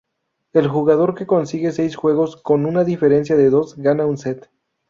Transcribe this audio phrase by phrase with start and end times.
[0.51, 4.49] El jugador que consigue seis juegos con una diferencia de dos gana un set.